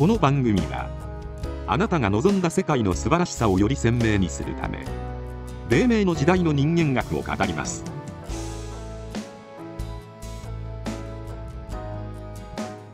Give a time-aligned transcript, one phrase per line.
[0.00, 0.88] この番組は
[1.66, 4.82] あなたが望んだ世界の素晴らしさをより鮮明にするため
[5.68, 7.84] 黎明の時代の人間学を語ります。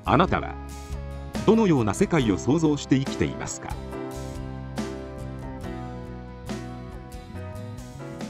[0.04, 0.56] あなたは
[1.46, 3.68] どのような世界を想像して生きていますか？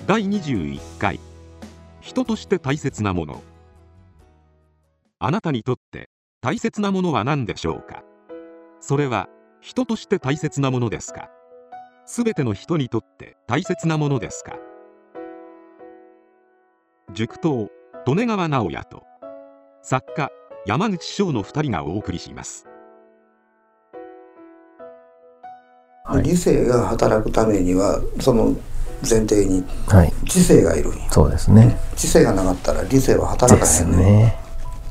[0.06, 1.18] 第21回
[2.02, 3.42] 人として大切なもの。
[5.18, 6.10] あなたにとって
[6.42, 8.02] 大切なものは何でしょうか？
[8.80, 9.28] それは
[9.60, 11.28] 人として大切なものですか？
[12.04, 14.56] すべての人にとって大切なものですか？
[17.12, 17.68] 塾頭
[18.06, 19.02] 利根川直也と
[19.82, 20.30] 作家
[20.66, 22.66] 山口翔の2人がお送りします。
[26.04, 28.56] はい、理性が働くためにはその
[29.02, 29.64] 前提に
[30.28, 31.76] 知性がいるんや、そうですね。
[31.96, 34.38] 知性がなかったら理性は働かへんねね、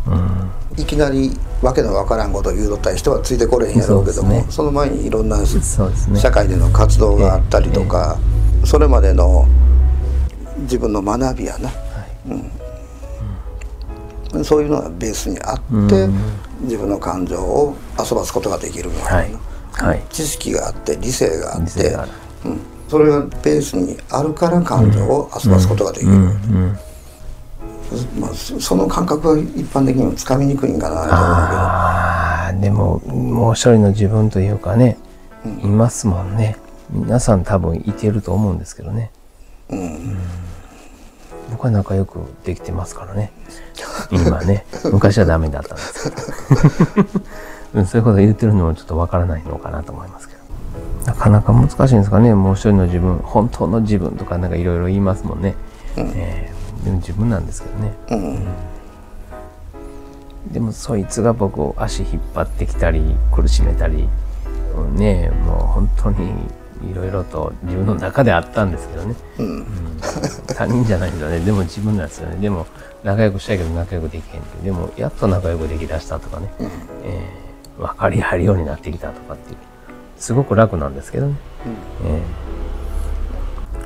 [0.07, 5.45] うん、いきなりわけのわからんことを言うとった人はついてこれへんやろうけどもそ,、ね、その前にいろんな、ね、
[6.15, 9.47] 社会での活動があったりとか、ええ、それまでの
[10.59, 11.75] 自分の学びやな、はい。
[14.35, 16.19] うん、そういうのがベースにあって、うん、
[16.61, 19.39] 自分の感情を遊ばすことができるみたいな、
[19.71, 21.97] はい、知識があって理性があって
[22.45, 26.11] うん、それがベースにあるから感情を遊ばすことができる。
[28.19, 31.17] まあ、その感覚は一般的にもつかみにくいんかなと思うけど。
[31.17, 34.97] あでももう一人の自分というかね、
[35.45, 36.57] うん、いますもんね。
[36.91, 39.11] 皆さん多分いてると思うんですけどね、
[39.69, 40.17] うん、うん、
[41.51, 43.31] 僕は仲良くできてますからね。
[44.11, 44.65] 今ね。
[44.91, 46.11] 昔はダメだったんです
[46.93, 47.85] けど。
[47.85, 50.45] そういうこと言ってるのもちょっとわからないのかなと思いますけど。
[51.05, 52.33] なかなか難しいんですかね。
[52.33, 55.55] もう一人の自分本当の自分とかなんかいろいろ言いますもんね、
[55.97, 56.54] うん、えー、
[56.85, 58.15] でも自分なんですけどね、う
[60.49, 63.01] ん、でもそいつが僕を足引っ張ってきたり
[63.33, 64.07] 苦しめたり
[64.93, 66.31] ねもう本当に
[66.91, 69.65] いろいろと自分の中であったんですけどね、うん、
[70.55, 71.39] 他人じゃないんだね。
[71.39, 72.35] でも自分なんですよね。
[72.35, 72.67] でも
[73.03, 76.69] 仲良くしたいけど仲良くできへんでもやっと仲良くできだしたとかね、うん、
[77.05, 79.57] えー、分かり合えるようになってきたとかっていう。
[80.17, 81.35] すごく楽なんですけどね、
[82.03, 82.21] うん、え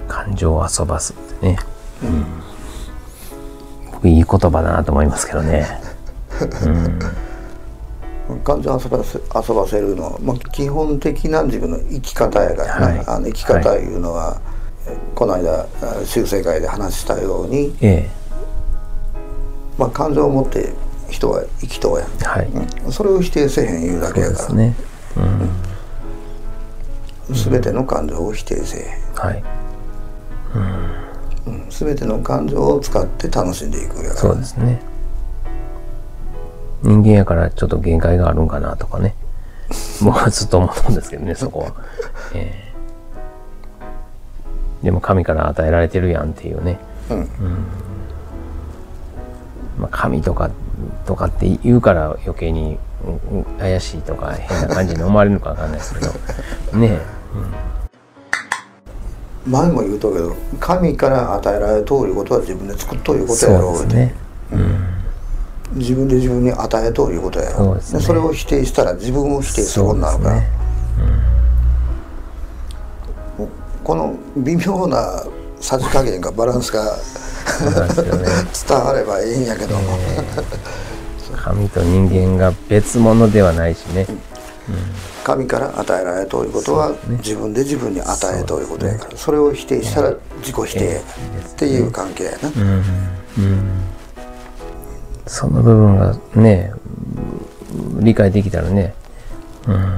[0.05, 1.57] ー、感情を遊ばすってね、
[2.03, 2.48] うん、僕
[4.03, 5.67] いい言葉だなと思いますけどね、
[8.29, 14.39] うん、感情を遊ばせ遊ばせるのは、まあ、基本的な自分の生き方やからね、はい、あの生き方いうのは、はい、
[15.15, 15.65] この間
[16.05, 18.09] 修正会で話したように、ええ。
[19.77, 20.73] まあ、感情を持って
[21.09, 22.45] 人は生きとうやん、はい。
[22.85, 24.53] うん、それを否定せへん言うだけやから。
[24.53, 24.75] ね。
[27.29, 27.33] うん。
[27.33, 29.43] 全ての感情を否定せえはい。
[30.55, 31.08] うん、
[31.69, 34.81] 全ての感情を使って楽しんでいくやから、ね、そうですね。
[36.81, 39.15] 人間やからちょっと限界があるんかなとかね。
[40.03, 41.73] 僕はずっと思うんですけどねそこは、
[42.33, 46.79] えー、でも神から与えられてるやんっていうね、
[47.09, 47.27] うん、うん、
[49.79, 50.49] まあ、神とか
[51.05, 52.79] とかって言うから余計に
[53.59, 56.11] 怪しいとか変な感じに思われるのかわかんないですけど。
[56.79, 57.78] ねえ
[59.49, 64.15] 前も言うとけど神から与えられるということは自分で作っということやろうね、
[64.51, 64.57] う
[65.75, 67.81] ん、自分で自分に与えということやろう。
[67.81, 70.29] そ,、ね、それを否定したら自分を否定することになるか。
[70.29, 70.47] ら、ね。
[73.39, 73.47] うん、
[73.83, 75.23] この微妙な
[75.59, 76.91] さじ加減がバランスが、ね、
[78.67, 79.75] 伝わればいいんやけど。
[79.75, 79.81] も、
[80.15, 80.23] え。
[81.33, 84.19] ー、神と人間が別物ではないしね、うん
[85.23, 91.01] 神から与えられということは、自分で自分に与えということやからそれを否定したら自己否定っ
[91.55, 92.37] ていう関係やな、
[95.27, 96.73] その部分がね
[97.99, 98.93] 理解できたらね、
[99.67, 99.97] うん、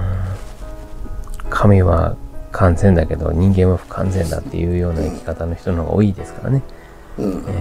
[1.50, 2.18] 神は
[2.52, 6.62] 完全だけど人間は不完全だっていうような生き方の人の方が多いですからね、
[7.18, 7.46] うん。
[7.48, 7.52] え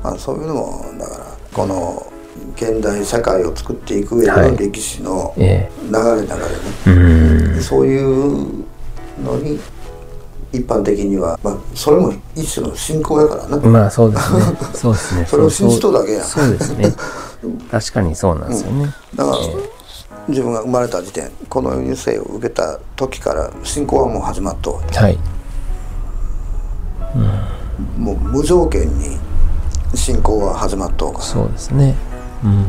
[0.00, 1.24] ー、まあ、そういうのもだから
[1.54, 2.11] この
[2.56, 8.64] 現代社会を作っていく上での歴史の流れの中でね、はい、そういう
[9.22, 9.58] のに
[10.52, 13.56] 一般的には、まあ、それも一種の信仰やからな。
[13.56, 14.40] まあそうですね。
[14.74, 15.26] そうですね。
[15.26, 16.24] それを信じとだけや。
[16.24, 16.94] そうですね。
[17.70, 19.68] 確かにそうなんですよね、うん、だから、えー、
[20.28, 25.18] 自分が生まれた時点この世に生を受けた時から信仰はもう始まっとはい、
[27.16, 29.18] うん、もう無条件に
[29.94, 31.24] 信仰は始まっとうから。
[31.24, 31.96] そうですね
[32.44, 32.66] うん、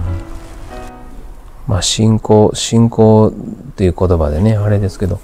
[1.68, 5.20] まあ信仰信仰っていう言葉でねあれですけど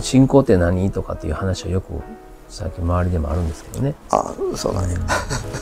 [0.00, 2.00] 信仰って何とかっていう話をよく
[2.48, 3.94] 最近周りでもあるんですけどね。
[4.10, 4.96] あそうなんや、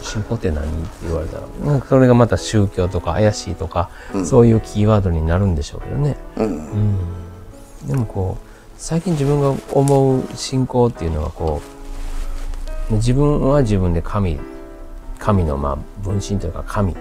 [0.02, 6.76] 信仰って何って言われたらそれがまた宗教とか怪しいとか、うん、そういうキーワードになるんでしょうけどね、うん、う
[7.84, 11.62] ん、でもこう最近自分が思う信仰っていうのはこ
[12.90, 14.38] う自分は自分で神
[15.18, 16.94] 神のまあ分身というか神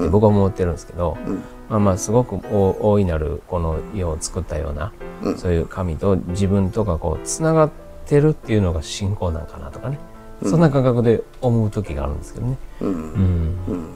[0.00, 4.92] って僕は思ってるんですけど、うん、まあまあすごく大いなるこの世を作ったような、
[5.36, 9.98] そういう神と自分とかこうつながっててるっていうのが信仰なんかなとかね、
[10.42, 12.58] うん、そんな感覚で思う時があるんですけどね。
[12.80, 12.92] うん、う
[13.74, 13.92] ん。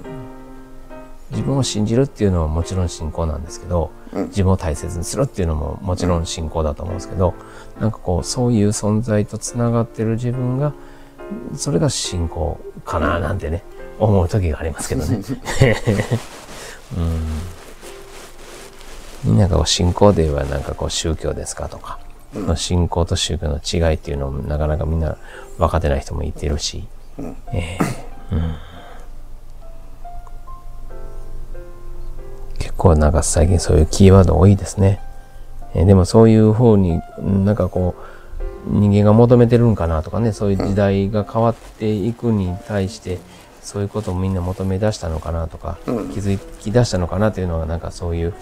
[1.33, 3.91] 自分を信じるっていうのはもちろん信仰なんですけど、
[4.29, 7.35] 自分を大切にするっていうのももちろん信仰だと思うんですけど、
[7.81, 10.73] なんかこうそういう存在とつながってる自分が
[11.57, 13.65] それが信仰かななんてね
[13.99, 15.21] 思う時がありますけどね。
[16.97, 17.25] うん、
[19.25, 21.99] みんなが信仰で言えばなんかこう宗教ですかとか、
[22.35, 25.17] うん、信仰と宗教の違いっていうのもなかなかみんな
[25.59, 26.87] 分かってない人もいてるし、
[27.19, 27.37] うん。
[27.53, 28.55] えーうん、
[32.59, 35.01] 結構なんか最近そういうキーワード多いですね、
[35.75, 38.03] えー、でもそういう方になんかこう
[38.67, 43.19] 人間が求めてるんかなとかねそういう時代が変わっていくに対して
[43.65, 45.91] そういうことをみんな求め出したのかなとか、気
[46.21, 48.35] づき出したのかなというのがなんかそういう、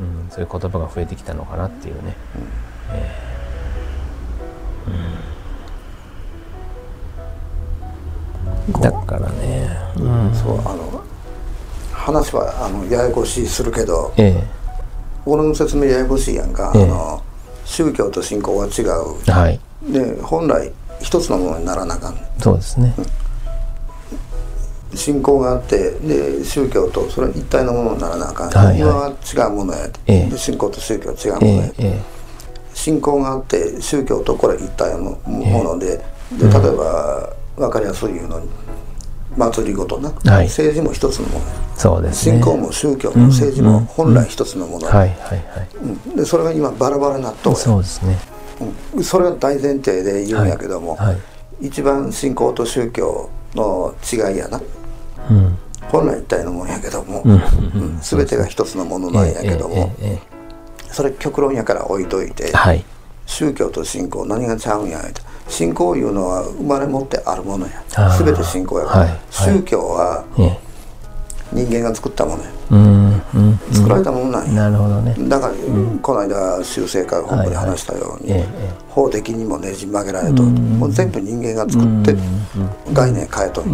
[0.00, 2.16] うん、そういう言葉が増えてきたのかなっていうね、
[2.92, 3.28] えー
[8.80, 11.02] だからね、うん、そうあの
[11.92, 14.44] 話はあのややこしいするけど、ええ、
[15.26, 17.22] 俺の説明ややこしいやんか、ええ、あの
[17.64, 19.60] 宗教と信仰は違う、はい、
[19.90, 22.18] で本来一つのものにならなあかん。
[22.38, 23.04] そうですね、うん、
[24.94, 32.00] 信仰があってで宗教とそれ一体のものにならなあかん、はいはい、今は違うものやで,、で信仰と宗教は違うものやで、
[32.74, 35.98] 信仰があって宗教とこれ一体のもので,、
[36.32, 38.48] で例えば分かりやすいのに
[39.36, 41.44] 祭りごとな、はい、政治も一つのもの
[41.76, 44.88] そうです、ね、信仰も宗教も政治も本来一つのもの、
[46.16, 48.18] でそれが今バラバラになっとそうですね、
[48.94, 51.06] うん、それが大前提で言うんやけども、はい。
[51.08, 51.12] は
[51.60, 54.60] い、一番信仰と宗教の違いやな、
[55.30, 55.58] うん、
[55.88, 57.22] 本来一体のもんやけども、
[58.02, 59.92] 全てが一つのものなんやけども、
[60.90, 62.84] それ極論やから置いといて、はい、
[63.26, 67.82] 宗教と信仰何がちゃうんやって信仰いうのは生まれ持ってあるものや。
[68.18, 70.24] 全て信仰やから、はい、宗教は
[71.52, 73.22] 人間が作ったものや、うん。
[73.72, 74.70] 作られたものなんや。
[75.28, 75.54] だから、
[76.02, 78.44] この間修正会本部で話したように、
[78.90, 82.14] 法的にもねじ曲げられと、もう全部人間が作って
[82.92, 83.70] 概念変えとる、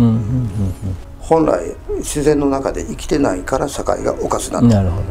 [1.29, 5.03] 本来自然の中で生きてないから社会がおかしななるほど。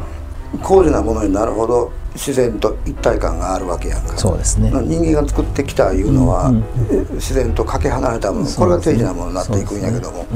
[0.61, 4.15] 高次なものになるほど自然と一体感があるわけやんか。
[4.17, 4.69] そうですね。
[4.69, 10.27] 人間が作ってきたいうのは、うんうん、自然とかけ離れたもの、これが定時なものになっていくんやけども、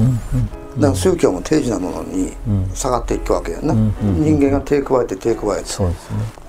[0.78, 2.34] だから宗教も定時なものに
[2.74, 5.96] 下がっていくわけやな、人間が手加えて手加えて、ね、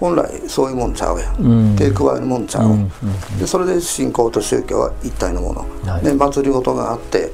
[0.01, 2.71] 本来そういうもんちゃうやん、うん、手加えるもんちゃう、
[3.39, 7.33] でそれで信仰と宗教は一体のもの、はい、で祭りごとがあって、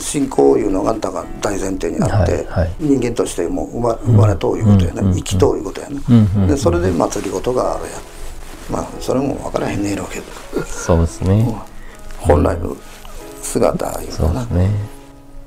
[0.00, 7.90] 信仰いうのがだから大前提にあって、はいはい、人間としても生ま生まれとういうことやね、うん、生きとういうことやね、うん、でそれで祭りごとがあるや
[8.70, 10.64] まあそれも分からへんねえろうけど。
[10.64, 11.46] そうですね。
[12.18, 12.76] 本来の
[13.42, 14.70] 姿いうかな、ね、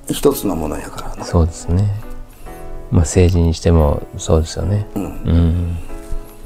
[0.09, 1.25] 一つのものやからな。
[1.25, 1.89] そうですね。
[2.91, 4.85] まあ政治にしてもそうですよね。
[4.95, 5.77] うん、うん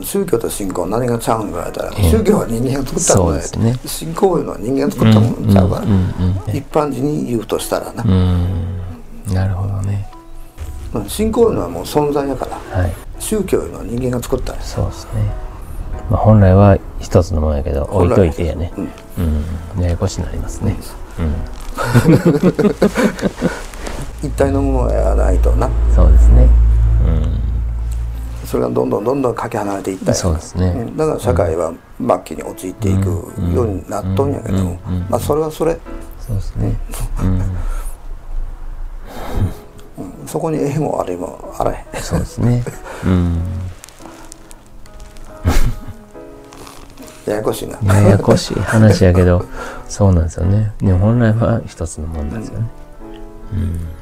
[0.01, 3.41] 宗教と信仰何がちゃうん言われたら、宗教は人間が作ったものや、
[3.74, 8.03] ね、信仰いうのは人間が作ったものちゃうから、一般人に言うとしたらな、
[9.34, 10.10] なるほどね。
[11.08, 15.22] 信仰いうのはもう存在やから、はい、宗教いうのは人間が作ったそうですね、
[16.10, 18.72] まあ、本来は一つのものやけど置いといてやね。
[18.75, 18.89] うん、
[19.77, 20.75] うん、ややこしになりますね、
[21.20, 21.36] うん、
[24.27, 25.70] 一体のものやないとな。
[25.96, 26.48] そうですね。
[27.06, 27.38] うん
[28.50, 33.06] それがどんどんどんどんかけ離れていったそうですね、だから社会は末期に陥っていく
[33.53, 35.77] ようになっとんやけども、まあそれはそれ。
[36.20, 36.79] そうですね、
[39.98, 42.01] うん、そこにええも悪いもあらへん。
[42.01, 42.63] そうですね。
[43.06, 43.44] うん。
[47.32, 47.77] ややこしいな。
[47.94, 49.46] ややこしい話やけど
[49.88, 50.74] そうなんですよね。
[50.79, 52.65] で本来は一つのもんですよね。
[53.53, 53.99] うん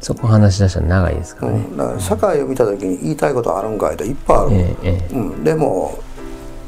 [0.00, 5.98] そこ話し出したら長いですからね、うん、だから社会を見た時に言いたいことあるんかいといっぱいある、ええうん、でも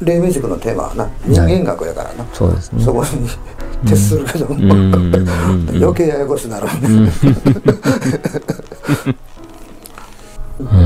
[0.01, 1.09] 黎明塾のテーマはな。
[1.25, 2.83] 人間学やからな、そうですね。
[2.83, 3.09] そこに
[3.87, 4.55] 徹するけども、
[5.73, 6.81] 余計ややこしになるん。
[6.81, 7.11] で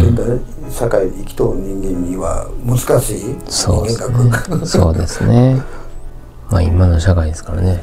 [0.10, 0.40] 現代
[0.72, 3.36] 社会で生きとる人間には難しい。
[3.48, 5.62] 人間学そうですね。
[6.50, 7.80] まあ今の社会ですからね、うん、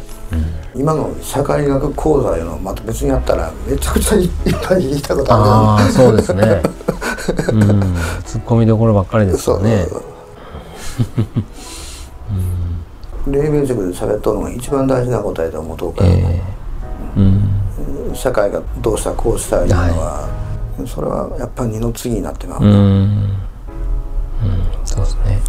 [0.75, 4.31] 今の社会学講座のまた別にやったらめちゃくちゃいっ
[4.63, 6.63] ぱい言いたことあるああそうですね。
[7.53, 7.81] うん。
[8.25, 9.87] ツッコミどころばっかりですよね。
[13.27, 20.29] 黎明塾で喋っとるのが一番大事な答えだと思うとから、えー、うん、社会がどうしたこうしたいうのは、
[20.77, 23.39] はい、それはやっぱり二の次になってまううん、うん、
[24.85, 25.41] そうですね、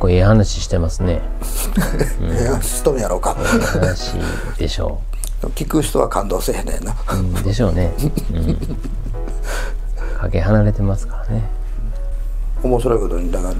[0.00, 1.20] 構ええ話してますね。
[2.22, 3.36] ええ話しとるやろうか。
[3.38, 4.14] ええ話
[4.58, 5.00] でしょ
[5.42, 5.46] う。
[5.48, 7.90] 聞く人は感動せえへんねんな、うん、でしょうね、
[8.30, 8.56] うん、
[10.18, 11.42] かけ離れてますからね。
[12.62, 13.54] 面白いことにだから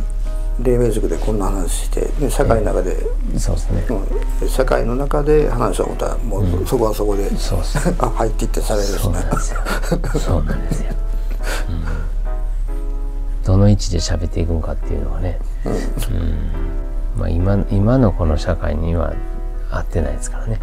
[0.63, 2.97] 黎明塾でこんな話してで社会の中で、
[3.39, 3.87] そうですね、
[4.43, 7.61] うん、社会の中で話をことはもう、そこはそこで、そう
[7.99, 9.61] あ入っていってされるしそうなんですよ。
[10.19, 10.93] そうなんですよ、
[11.71, 11.85] うん、
[13.51, 15.73] どの位置で喋っていくんかっていうのはね、うん。
[17.19, 19.13] まあ今、今のこの社会には
[19.71, 20.61] 合ってないですからね。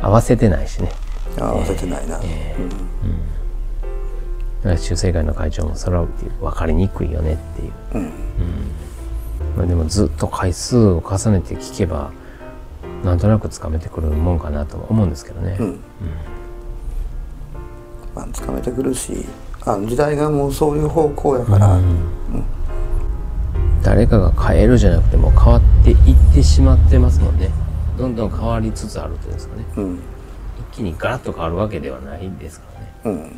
[0.00, 0.92] 合わせてないしね。
[1.38, 2.62] 合わせてないな、えー、
[4.68, 4.78] うん。
[4.78, 6.06] 修正会の会長もそれは
[6.40, 8.12] 分かりにくいよねっていう、うん、うん、
[9.56, 12.12] まあ、でもずっと回数を重ねて聞けば
[13.02, 15.56] なんとなくつかめてくるもんかなと思うんですけどね。
[15.58, 15.66] うん。
[15.66, 15.80] うん。
[18.14, 19.26] まあ、つかめてくるし
[19.64, 21.78] あの時代がもうそういう方向やから、
[23.82, 27.50] 誰かが変えるじゃなくても変わっていってしまってますもんね。
[27.96, 29.64] どんどん変わりつつあるというんですかね、
[30.72, 32.66] 一気にガラッと変わるわけではないですか
[33.04, 33.30] らね。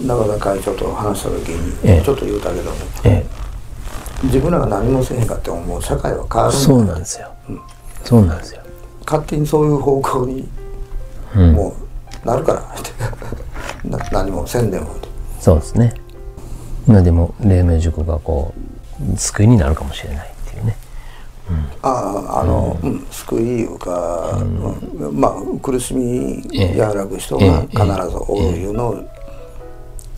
[0.00, 3.26] 中田会長と話した時にちょっと言うたけどね、え
[4.22, 7.60] え、自分らが何もせへんかってもう社会は変わるそうなんですよ、うん、
[8.02, 8.62] そうなんですよ。
[9.04, 10.48] 勝手にそういう方向に
[11.52, 11.76] も
[12.24, 12.62] うなるから。
[13.84, 14.94] な何もせんでも
[15.42, 15.92] そうですね。
[16.86, 20.76] 今でも黎明塾がこう救いになるかもしれないっていうね、
[21.50, 21.88] うん、あ
[22.28, 26.44] ああの、うん、救いいうか、うん、まあ苦しみ
[26.78, 27.88] 和らぐ人が必ず
[28.28, 28.94] おるいうのを、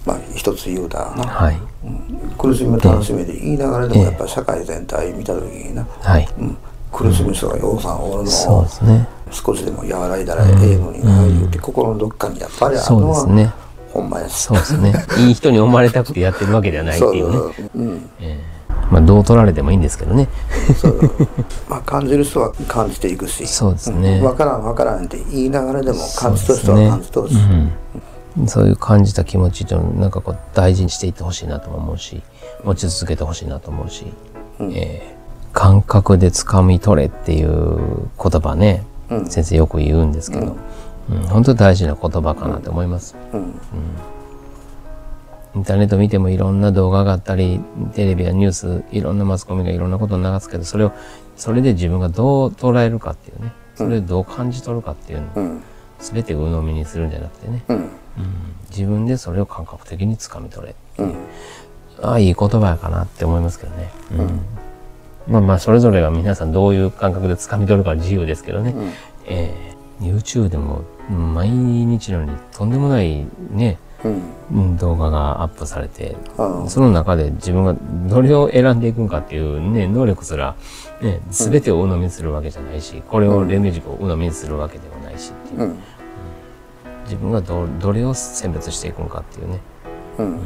[0.04, 0.99] まあ、一つ言うた。
[1.16, 1.59] な、はい。
[1.85, 6.28] うん、苦しみ楽しみで言いながらでもやっぱ社会全体見た時にな、はい。
[6.38, 6.57] うん、
[6.93, 13.50] 苦しむ人がようさんおるのを、ね、少しでも和らいだらええのにな、うん、言うて心のどっかにやっぱりあるのは、ね、
[13.95, 14.93] ほんまやそうですね。
[15.19, 17.71] いい人に思われたくてやってるわけではないっていうね。
[17.77, 18.11] うん。
[18.21, 20.29] えー、まあどう取られてもいいんですけどね。
[20.77, 21.01] そう
[21.69, 23.47] まあ感じる人は感じていくし。
[23.47, 27.37] そうですね、分からん分からんって言いながらでも感じとる人は感じとるし、
[28.49, 32.21] そういう感じた気持ちとなんかこう大事にしていってほしいなと思うし
[32.65, 34.07] 持ち続けてほしいなと思うし、
[34.59, 40.57] うん、えー、感覚で掴み取れっていう言葉ね、うん、先生よく言うんですけど、
[41.11, 43.54] うん、うん、本当に大事な言葉かなと思います、うん。
[45.54, 47.61] インターネット見てもいろんな動画があったり
[47.94, 50.92] テレビやニュースいろんなマスコミがいろんなことを流すけどそれを
[51.37, 53.52] それで自分がどう捉えるかっていうね。
[53.75, 55.56] それでどう感じ取るかっていうの。
[55.58, 55.61] を
[55.99, 57.90] 全て鵜呑みにするんじゃなくてね、うん、
[58.70, 61.02] 自分でそれを感覚的につかみ取れ、う。
[61.02, 61.14] ん、
[62.02, 64.40] ああいい言葉やかなって思いますけどね、うん、
[65.32, 68.92] まあまあそれぞれは皆さんどういう感覚でつかみ取るか自由ですけどね、うん、
[69.26, 73.79] えー、YouTube でも毎日のようにとんでもないね、
[74.51, 76.17] うん、動画がアップされて、
[76.69, 77.75] その中で自分が
[78.09, 80.57] どれを選んでいくんかっていうね能力すら、
[81.01, 85.75] ね、全てを鵜呑みにするわけじゃないしこれをレミュージックを鵜呑みにするわけではないしっていう。
[87.05, 89.61] 自分がどどれを選別していくのかっていうね、
[90.19, 90.45] うん、うん、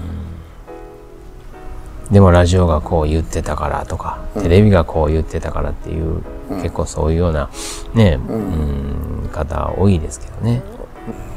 [2.11, 7.49] でもラジオがこう言ってたからとか、うん、テレビがこう言ってたからっていう、うん、結構そういうような
[7.95, 10.63] ね、うん方多いですけどね、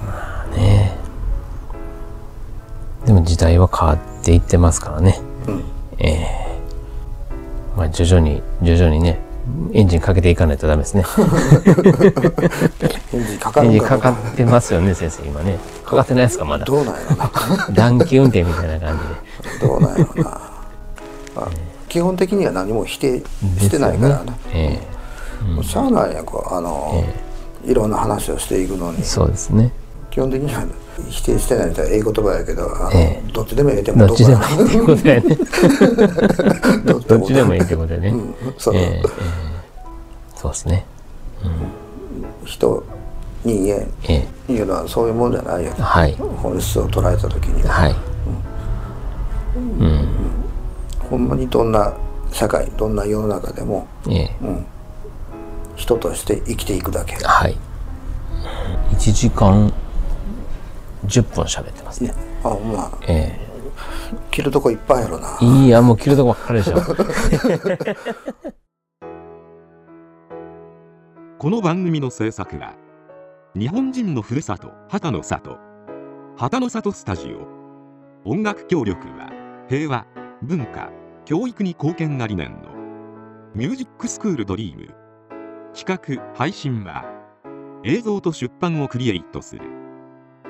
[0.06, 0.96] まあね
[3.06, 5.20] でも時代は変わっていってますからね、
[5.98, 9.20] ええー、まあ徐々に徐々にね
[9.74, 11.04] エンジンかけていかないとダメですね。
[13.14, 15.58] エンジンかかエンジンかかってますよね、先生、今ね。
[15.84, 16.66] かかってないですか、まだ。
[16.66, 17.32] どうなんやろな。
[17.72, 19.00] 暖気運転みたいな感
[19.42, 19.68] じで。
[19.68, 20.30] どうなんやろな。
[21.38, 21.48] あ
[21.90, 23.20] 基本的には何も否定
[23.60, 24.34] してないからね。
[24.54, 24.80] え
[25.44, 27.31] えー、しゃあないやんこうあの、えー、
[27.66, 29.04] いろんな話をしていくのに。
[29.04, 29.72] そうですね。
[30.10, 30.66] 基本的には
[31.10, 35.38] 否定してないみたいなええ言葉やけど、あの、えー、どっちでもええってことどっちでもいいってことやね。
[36.86, 38.10] どっちでもいいってことやね。
[38.10, 38.76] うん、そう。
[38.76, 39.42] えー
[40.42, 40.86] そうですね、
[42.42, 42.84] うん、人
[43.46, 43.88] 人間
[44.52, 47.96] いうのはそういうもんじゃないよ、はい、本質を捉えた時には、はい。
[49.56, 49.80] うん。
[49.80, 50.08] うん、
[51.10, 51.94] ほんまにどんな
[52.32, 54.36] 社会どんな世の中でも、え。
[54.42, 54.66] うん、
[55.82, 57.58] 人として生きていくだけはい
[58.92, 59.74] 1時間
[61.08, 63.52] 10分喋ってますねあまあ、ええ
[64.30, 65.40] 着るとこいっぱいやろな。
[65.42, 66.76] いや、もう着るとこばっかりでしょ。
[71.40, 72.76] この番組の制作は、
[73.56, 75.58] 日本人のふるさと、旗の里、
[76.38, 77.48] 旗の里スタジオ。
[78.30, 79.32] 音楽協力は、
[79.68, 80.06] 平和、
[80.44, 80.92] 文化、
[81.26, 82.58] 教育に貢献が理念の、
[83.56, 85.01] ミュージックスクールドリーム。
[85.74, 87.06] 企画、配信は、
[87.84, 89.62] 映像と出版をクリエイトする、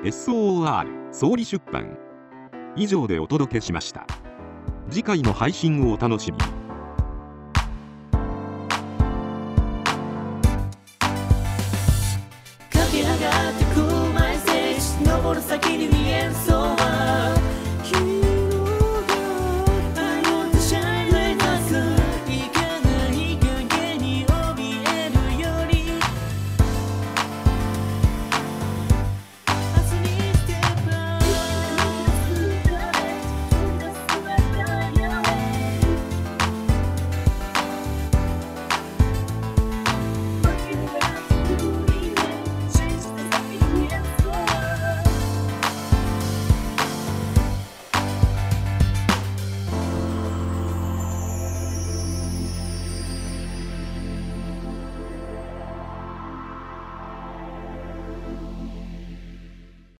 [0.02, 1.96] SOR 総理出版。
[2.74, 4.04] 以上でお届けしました。
[4.90, 6.44] 次回の配信をお楽しみに。
[12.70, 13.80] 駆け上がってく
[14.14, 15.91] マイステージ登る先に